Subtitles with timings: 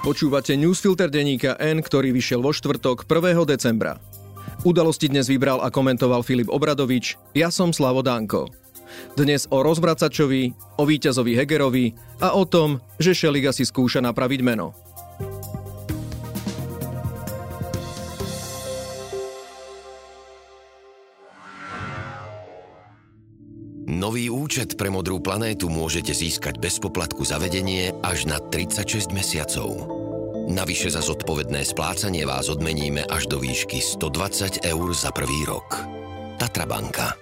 [0.00, 3.36] Počúvate newsfilter denníka N, ktorý vyšiel vo štvrtok 1.
[3.44, 4.00] decembra.
[4.64, 8.48] Udalosti dnes vybral a komentoval Filip Obradovič, ja som Slavo Danko.
[9.12, 14.72] Dnes o rozvracačovi, o víťazovi Hegerovi a o tom, že Šeliga si skúša napraviť meno.
[24.20, 29.88] Nový účet pre modrú planétu môžete získať bez poplatku za vedenie až na 36 mesiacov.
[30.44, 35.72] Navyše za zodpovedné splácanie vás odmeníme až do výšky 120 eur za prvý rok.
[36.36, 37.16] Tatra banka.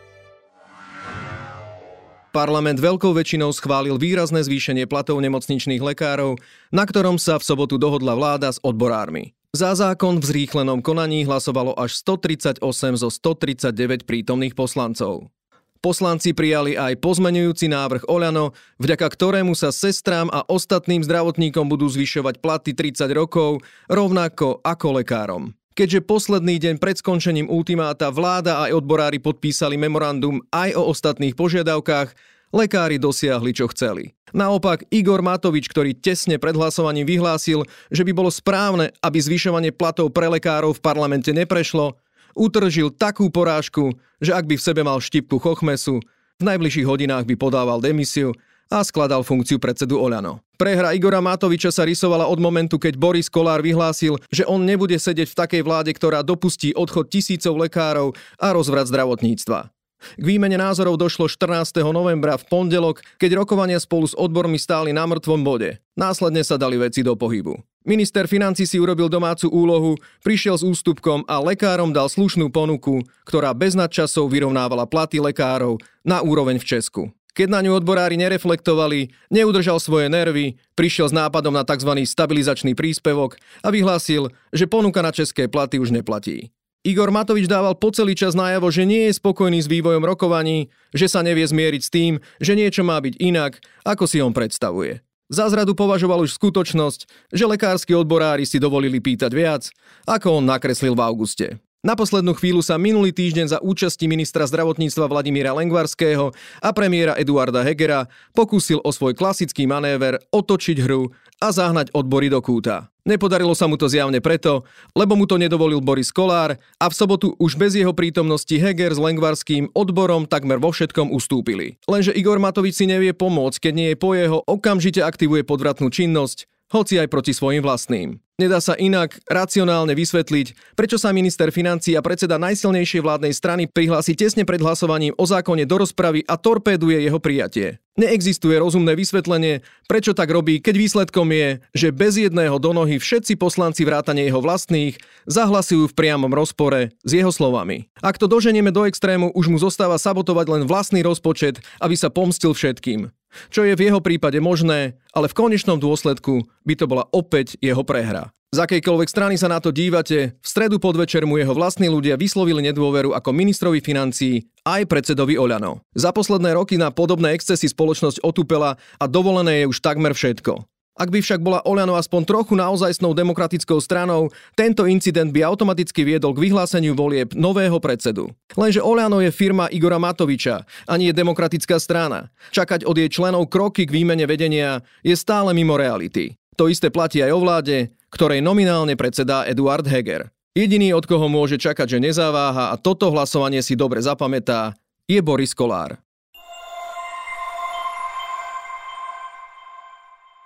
[2.34, 6.34] Parlament veľkou väčšinou schválil výrazné zvýšenie platov nemocničných lekárov,
[6.74, 9.38] na ktorom sa v sobotu dohodla vláda s odborármi.
[9.54, 12.58] Za zákon v zrýchlenom konaní hlasovalo až 138
[12.98, 15.30] zo 139 prítomných poslancov.
[15.78, 18.50] Poslanci prijali aj pozmenujúci návrh Oľano,
[18.82, 25.54] vďaka ktorému sa sestrám a ostatným zdravotníkom budú zvyšovať platy 30 rokov, rovnako ako lekárom.
[25.78, 32.10] Keďže posledný deň pred skončením ultimáta vláda aj odborári podpísali memorandum aj o ostatných požiadavkách,
[32.50, 34.18] lekári dosiahli, čo chceli.
[34.34, 37.62] Naopak Igor Matovič, ktorý tesne pred hlasovaním vyhlásil,
[37.94, 41.94] že by bolo správne, aby zvyšovanie platov pre lekárov v parlamente neprešlo,
[42.38, 43.90] utržil takú porážku,
[44.22, 45.98] že ak by v sebe mal štipku chochmesu,
[46.38, 48.30] v najbližších hodinách by podával demisiu
[48.70, 50.38] a skladal funkciu predsedu Oľano.
[50.54, 55.34] Prehra Igora Matoviča sa rysovala od momentu, keď Boris Kolár vyhlásil, že on nebude sedieť
[55.34, 59.70] v takej vláde, ktorá dopustí odchod tisícov lekárov a rozvrat zdravotníctva.
[59.98, 61.82] K výmene názorov došlo 14.
[61.90, 65.82] novembra v pondelok, keď rokovania spolu s odbormi stáli na mŕtvom bode.
[65.98, 67.58] Následne sa dali veci do pohybu.
[67.88, 73.56] Minister financí si urobil domácu úlohu, prišiel s ústupkom a lekárom dal slušnú ponuku, ktorá
[73.56, 77.02] bez nadčasov vyrovnávala platy lekárov na úroveň v Česku.
[77.32, 82.04] Keď na ňu odborári nereflektovali, neudržal svoje nervy, prišiel s nápadom na tzv.
[82.04, 86.52] stabilizačný príspevok a vyhlásil, že ponuka na české platy už neplatí.
[86.84, 91.08] Igor Matovič dával po celý čas najavo, že nie je spokojný s vývojom rokovaní, že
[91.08, 95.07] sa nevie zmieriť s tým, že niečo má byť inak, ako si on predstavuje.
[95.28, 99.68] Za zradu považoval už skutočnosť, že lekársky odborári si dovolili pýtať viac,
[100.08, 101.46] ako on nakreslil v auguste.
[101.78, 107.62] Na poslednú chvíľu sa minulý týždeň za účasti ministra zdravotníctva Vladimíra Lengvarského a premiéra Eduarda
[107.62, 112.90] Hegera pokúsil o svoj klasický manéver otočiť hru a zahnať odbory do kúta.
[113.06, 114.66] Nepodarilo sa mu to zjavne preto,
[114.98, 118.98] lebo mu to nedovolil Boris Kolár a v sobotu už bez jeho prítomnosti Heger s
[118.98, 121.78] Lengvarským odborom takmer vo všetkom ustúpili.
[121.86, 126.50] Lenže Igor Matovič si nevie pomôcť, keď nie je po jeho, okamžite aktivuje podvratnú činnosť,
[126.74, 128.18] hoci aj proti svojim vlastným.
[128.38, 134.14] Nedá sa inak racionálne vysvetliť, prečo sa minister financí a predseda najsilnejšej vládnej strany prihlási
[134.14, 137.82] tesne pred hlasovaním o zákone do rozpravy a torpéduje jeho prijatie.
[137.98, 143.34] Neexistuje rozumné vysvetlenie, prečo tak robí, keď výsledkom je, že bez jedného do nohy všetci
[143.34, 147.90] poslanci vrátane jeho vlastných zahlasujú v priamom rozpore s jeho slovami.
[147.98, 152.54] Ak to doženieme do extrému, už mu zostáva sabotovať len vlastný rozpočet, aby sa pomstil
[152.54, 153.10] všetkým.
[153.50, 157.82] Čo je v jeho prípade možné, ale v konečnom dôsledku by to bola opäť jeho
[157.82, 158.30] prehra.
[158.48, 162.64] Z akejkoľvek strany sa na to dívate, v stredu podvečer mu jeho vlastní ľudia vyslovili
[162.64, 165.84] nedôveru ako ministrovi financií aj predsedovi Oľano.
[165.92, 170.64] Za posledné roky na podobné excesy spoločnosť otupela a dovolené je už takmer všetko.
[170.96, 176.32] Ak by však bola Oľano aspoň trochu naozajstnou demokratickou stranou, tento incident by automaticky viedol
[176.32, 178.32] k vyhláseniu volieb nového predsedu.
[178.56, 182.32] Lenže Oľano je firma Igora Matoviča a nie demokratická strana.
[182.56, 186.40] Čakať od jej členov kroky k výmene vedenia je stále mimo reality.
[186.58, 190.32] To isté platí aj o vláde, ktorej nominálne predsedá Eduard Heger.
[190.56, 194.74] Jediný, od koho môže čakať, že nezaváha a toto hlasovanie si dobre zapamätá,
[195.06, 196.00] je Boris Kolár.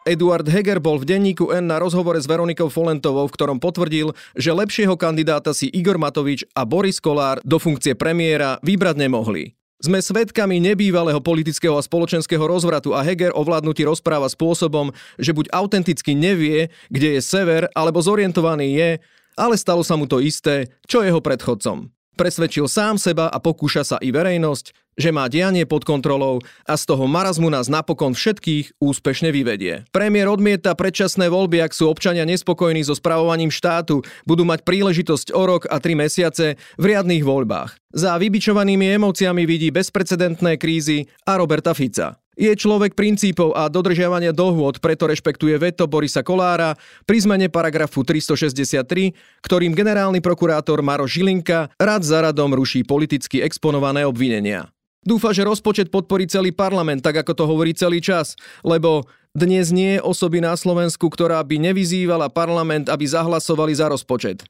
[0.03, 4.51] Eduard Heger bol v denníku N na rozhovore s Veronikou Folentovou, v ktorom potvrdil, že
[4.51, 9.55] lepšieho kandidáta si Igor Matovič a Boris Kolár do funkcie premiéra vybrať nemohli.
[9.83, 15.51] Sme svedkami nebývalého politického a spoločenského rozvratu a Heger o vládnutí rozpráva spôsobom, že buď
[15.51, 18.91] autenticky nevie, kde je sever, alebo zorientovaný je,
[19.35, 21.91] ale stalo sa mu to isté, čo jeho predchodcom.
[22.13, 26.85] Presvedčil sám seba a pokúša sa i verejnosť, že má dianie pod kontrolou a z
[26.85, 29.89] toho marazmu nás napokon všetkých úspešne vyvedie.
[29.91, 35.43] Premiér odmieta predčasné voľby, ak sú občania nespokojní so spravovaním štátu, budú mať príležitosť o
[35.49, 37.81] rok a tri mesiace v riadných voľbách.
[37.93, 42.22] Za vybičovanými emóciami vidí bezprecedentné krízy a Roberta Fica.
[42.33, 46.73] Je človek princípov a dodržiavania dohôd, preto rešpektuje veto Borisa Kolára
[47.05, 49.13] pri zmene paragrafu 363,
[49.45, 54.73] ktorým generálny prokurátor Maro Žilinka rad za radom ruší politicky exponované obvinenia.
[55.05, 59.97] Dúfa, že rozpočet podporí celý parlament, tak ako to hovorí celý čas, lebo Dnes nie
[59.97, 64.45] je osoby na Slovensku, ktorá by nevyzývala parlament, aby zahlasovali za rozpočet.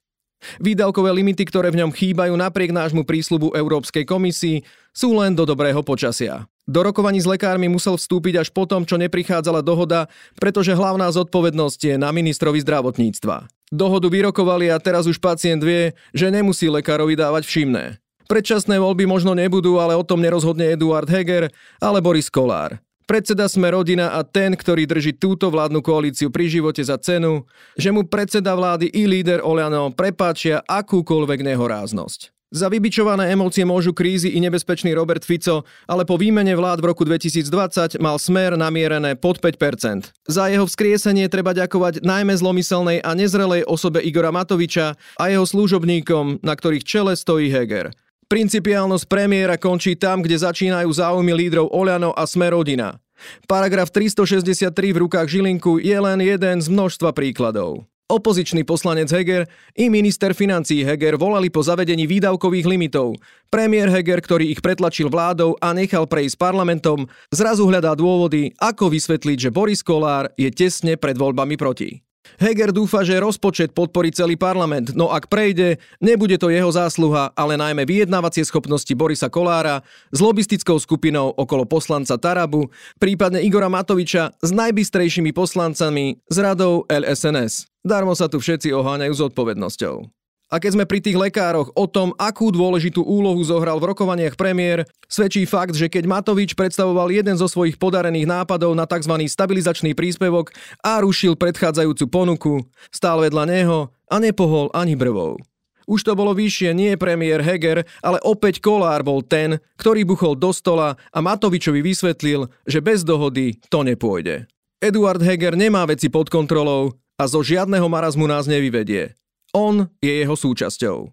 [0.58, 5.80] Výdavkové limity, ktoré v ňom chýbajú napriek nášmu prísľubu Európskej komisii, sú len do dobrého
[5.80, 6.44] počasia.
[6.62, 10.06] Do rokovaní s lekármi musel vstúpiť až potom, čo neprichádzala dohoda,
[10.38, 13.50] pretože hlavná zodpovednosť je na ministrovi zdravotníctva.
[13.72, 17.98] Dohodu vyrokovali a teraz už pacient vie, že nemusí lekárovi dávať všimné.
[18.30, 21.50] Predčasné voľby možno nebudú, ale o tom nerozhodne Eduard Heger
[21.82, 22.78] ale Boris Kolár.
[23.04, 27.44] Predseda sme rodina a ten, ktorý drží túto vládnu koalíciu pri živote za cenu,
[27.74, 32.32] že mu predseda vlády i líder Oliano prepáčia akúkoľvek nehoráznosť.
[32.52, 37.00] Za vybičované emócie môžu krízy i nebezpečný Robert Fico, ale po výmene vlád v roku
[37.08, 40.12] 2020 mal smer namierené pod 5%.
[40.28, 46.44] Za jeho vzkriesenie treba ďakovať najmä zlomyselnej a nezrelej osobe Igora Matoviča a jeho služobníkom,
[46.44, 47.88] na ktorých čele stojí Heger.
[48.32, 52.96] Principiálnosť premiéra končí tam, kde začínajú záujmy lídrov Oľano a Smerodina.
[53.44, 57.84] Paragraf 363 v rukách Žilinku je len jeden z množstva príkladov.
[58.08, 59.44] Opozičný poslanec Heger
[59.76, 63.20] i minister financí Heger volali po zavedení výdavkových limitov.
[63.52, 69.36] Premiér Heger, ktorý ich pretlačil vládou a nechal prejsť parlamentom, zrazu hľadá dôvody, ako vysvetliť,
[69.44, 72.00] že Boris Kolár je tesne pred voľbami proti.
[72.38, 77.58] Heger dúfa, že rozpočet podporí celý parlament, no ak prejde, nebude to jeho zásluha, ale
[77.58, 79.82] najmä vyjednávacie schopnosti Borisa Kolára
[80.14, 87.70] s lobistickou skupinou okolo poslanca Tarabu, prípadne Igora Matoviča s najbystrejšími poslancami z radou LSNS.
[87.82, 90.21] Darmo sa tu všetci oháňajú s odpovednosťou.
[90.52, 94.84] A keď sme pri tých lekároch o tom, akú dôležitú úlohu zohral v rokovaniach premiér,
[95.08, 99.16] svedčí fakt, že keď Matovič predstavoval jeden zo svojich podarených nápadov na tzv.
[99.24, 100.52] stabilizačný príspevok
[100.84, 102.54] a rušil predchádzajúcu ponuku,
[102.92, 103.78] stál vedľa neho
[104.12, 105.40] a nepohol ani brvou.
[105.88, 110.52] Už to bolo vyššie, nie premiér Heger, ale opäť Kolár bol ten, ktorý buchol do
[110.52, 114.46] stola a Matovičovi vysvetlil, že bez dohody to nepôjde.
[114.84, 119.16] Eduard Heger nemá veci pod kontrolou a zo žiadneho marazmu nás nevyvedie.
[119.52, 121.12] On je jeho súčasťou.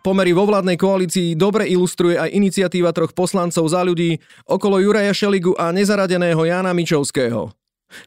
[0.00, 4.16] Pomery vo vládnej koalícii dobre ilustruje aj iniciatíva troch poslancov za ľudí
[4.48, 7.52] okolo Juraja Šeligu a nezaradeného Jana Mičovského.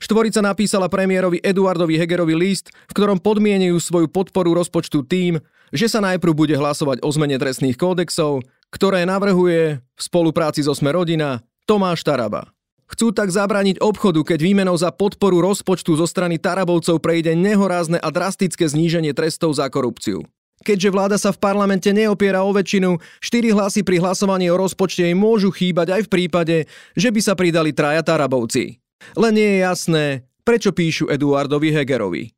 [0.02, 5.38] Štvorica napísala premiérovi Eduardovi Hegerovi list, v ktorom podmienujú svoju podporu rozpočtu tým,
[5.70, 10.94] že sa najprv bude hlasovať o zmene trestných kódexov, ktoré navrhuje v spolupráci so Sme
[10.94, 12.50] rodina Tomáš Taraba.
[12.94, 18.14] Chcú tak zabrániť obchodu, keď výmenou za podporu rozpočtu zo strany Tarabovcov prejde nehorázne a
[18.14, 20.22] drastické zníženie trestov za korupciu.
[20.62, 25.18] Keďže vláda sa v parlamente neopiera o väčšinu, štyri hlasy pri hlasovaní o rozpočte jej
[25.18, 26.56] môžu chýbať aj v prípade,
[26.94, 28.78] že by sa pridali traja Tarabovci.
[29.18, 30.06] Len nie je jasné,
[30.46, 32.30] prečo píšu Eduardovi Hegerovi.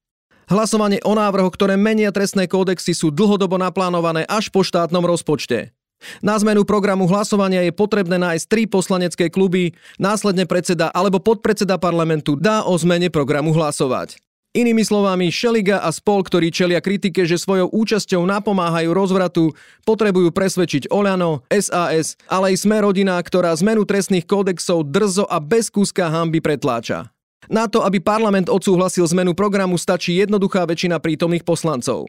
[0.48, 5.75] Hlasovanie o návrhoch, ktoré menia trestné kódexy, sú dlhodobo naplánované až po štátnom rozpočte.
[6.22, 12.36] Na zmenu programu hlasovania je potrebné nájsť tri poslanecké kluby, následne predseda alebo podpredseda parlamentu
[12.36, 14.20] dá o zmene programu hlasovať.
[14.56, 19.52] Inými slovami, Šeliga a spol, ktorí čelia kritike, že svojou účasťou napomáhajú rozvratu,
[19.84, 25.68] potrebujú presvedčiť Oľano, SAS, ale aj sme rodina, ktorá zmenu trestných kódexov drzo a bez
[25.68, 27.12] kúska hamby pretláča.
[27.52, 32.08] Na to, aby parlament odsúhlasil zmenu programu, stačí jednoduchá väčšina prítomných poslancov.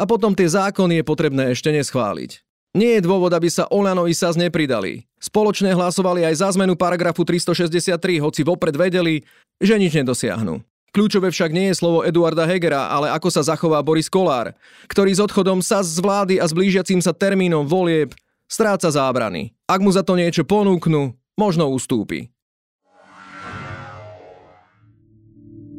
[0.00, 2.43] A potom tie zákony je potrebné ešte neschváliť.
[2.74, 5.06] Nie je dôvod, aby sa Olano i SAS nepridali.
[5.22, 9.22] Spoločne hlasovali aj za zmenu paragrafu 363, hoci vopred vedeli,
[9.62, 10.58] že nič nedosiahnu.
[10.90, 14.54] Kľúčové však nie je slovo Eduarda Hegera, ale ako sa zachová Boris Kolár,
[14.90, 18.14] ktorý s odchodom sa z vlády a s blížiacím sa termínom volieb
[18.50, 19.54] stráca zábrany.
[19.70, 22.30] Ak mu za to niečo ponúknu, možno ustúpi.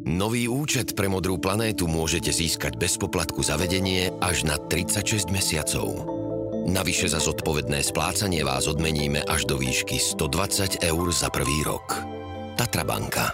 [0.06, 6.25] Nový účet pre Modrú planétu môžete získať bez poplatku za vedenie až na 36 mesiacov.
[6.66, 11.94] Navyše za zodpovedné splácanie vás odmeníme až do výšky 120 eur za prvý rok.
[12.58, 13.30] Tatra banka.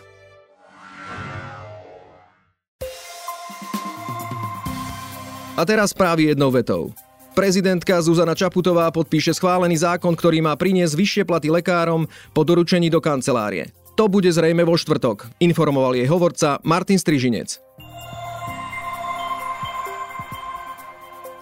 [5.56, 6.92] A teraz správy jednou vetou.
[7.32, 12.04] Prezidentka Zuzana Čaputová podpíše schválený zákon, ktorý má priniesť vyššie platy lekárom
[12.36, 13.72] po doručení do kancelárie.
[13.96, 17.71] To bude zrejme vo štvrtok, informoval jej hovorca Martin Strižinec.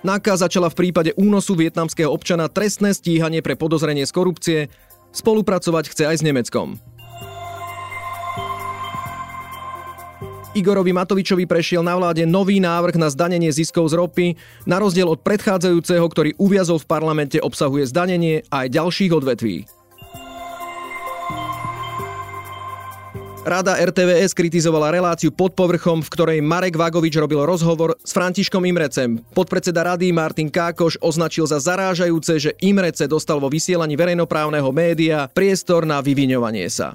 [0.00, 4.58] NAKA začala v prípade únosu vietnamského občana trestné stíhanie pre podozrenie z korupcie.
[5.12, 6.80] Spolupracovať chce aj s Nemeckom.
[10.50, 14.26] Igorovi Matovičovi prešiel na vláde nový návrh na zdanenie ziskov z ropy.
[14.66, 19.79] Na rozdiel od predchádzajúceho, ktorý uviazol v parlamente, obsahuje zdanenie aj ďalších odvetví.
[23.50, 29.18] Rada RTVS kritizovala reláciu pod povrchom, v ktorej Marek Vagovič robil rozhovor s Františkom Imrecem.
[29.34, 35.82] Podpredseda rady Martin Kákoš označil za zarážajúce, že Imrece dostal vo vysielaní verejnoprávneho média priestor
[35.82, 36.94] na vyviňovanie sa.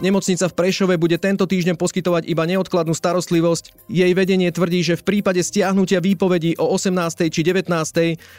[0.00, 3.92] Nemocnica v Prešove bude tento týždeň poskytovať iba neodkladnú starostlivosť.
[3.92, 7.28] Jej vedenie tvrdí, že v prípade stiahnutia výpovedí o 18.
[7.28, 7.68] či 19.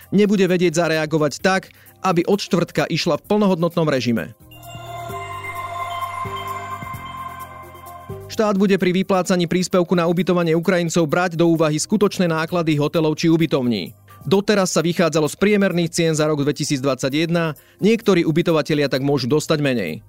[0.09, 1.69] nebude vedieť zareagovať tak,
[2.01, 4.33] aby od štvrtka išla v plnohodnotnom režime.
[8.31, 13.27] Štát bude pri vyplácaní príspevku na ubytovanie Ukrajincov brať do úvahy skutočné náklady hotelov či
[13.27, 13.91] ubytovní.
[14.23, 19.99] Doteraz sa vychádzalo z priemerných cien za rok 2021, niektorí ubytovatelia tak môžu dostať menej.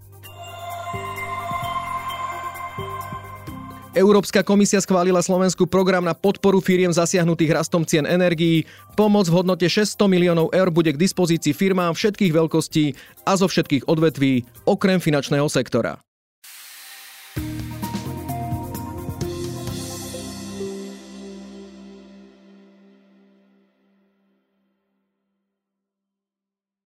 [3.92, 8.64] Európska komisia schválila Slovensku program na podporu firiem zasiahnutých rastom cien energií.
[8.96, 12.96] Pomoc v hodnote 600 miliónov eur bude k dispozícii firmám všetkých veľkostí
[13.28, 16.00] a zo všetkých odvetví, okrem finančného sektora.